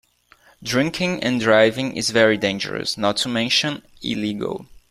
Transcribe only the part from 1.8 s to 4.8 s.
Is very dangerous, not to mention illegal.